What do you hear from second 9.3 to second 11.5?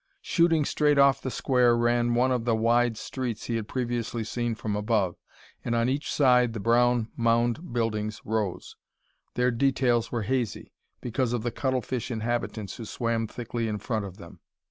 Their details were hazy, because of